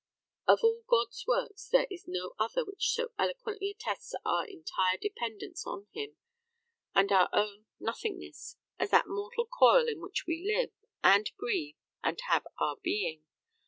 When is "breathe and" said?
11.37-12.19